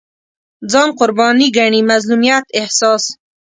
ځان 0.71 0.89
قرباني 0.97 1.47
ګڼي 1.57 1.81
مظلومیت 1.89 2.45
احساس 2.59 3.03